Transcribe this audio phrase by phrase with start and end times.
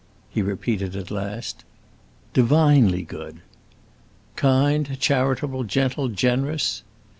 [0.31, 1.63] he repeated at last.
[2.33, 3.41] "Divinely good!"
[4.35, 6.81] "Kind, charitable, gentle, generous?"